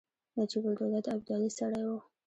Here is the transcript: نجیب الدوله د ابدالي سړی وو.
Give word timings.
نجیب 0.37 0.63
الدوله 0.69 0.99
د 1.05 1.07
ابدالي 1.15 1.49
سړی 1.57 1.83
وو. 1.87 1.97